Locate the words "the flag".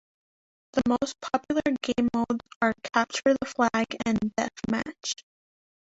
3.39-3.97